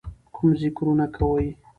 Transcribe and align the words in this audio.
کوم 0.35 0.49
ذِکرونه 0.61 1.05
کوئ، 1.15 1.45